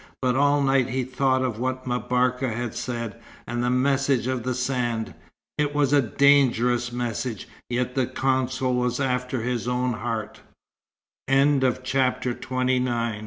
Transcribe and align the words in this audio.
But 0.19 0.35
all 0.35 0.63
night 0.63 0.89
he 0.89 1.03
thought 1.03 1.43
of 1.43 1.59
what 1.59 1.85
M'Barka 1.85 2.49
had 2.49 2.73
said, 2.73 3.21
and 3.45 3.63
the 3.63 3.69
message 3.69 4.25
of 4.25 4.41
the 4.41 4.55
sand. 4.55 5.13
It 5.59 5.75
was 5.75 5.93
a 5.93 6.01
dangerous 6.01 6.91
message, 6.91 7.47
yet 7.69 7.93
the 7.93 8.07
counsel 8.07 8.73
was 8.73 8.99
after 8.99 9.43
his 9.43 9.67
own 9.67 9.93
heart. 9.93 10.39
XXX 10.39 11.29
In 11.29 11.59
the 11.59 12.89
m 12.89 13.19